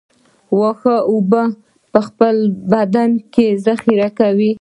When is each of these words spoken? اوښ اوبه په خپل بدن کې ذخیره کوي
اوښ 0.53 0.81
اوبه 1.11 1.43
په 1.91 1.99
خپل 2.07 2.35
بدن 2.71 3.09
کې 3.33 3.47
ذخیره 3.67 4.09
کوي 4.19 4.49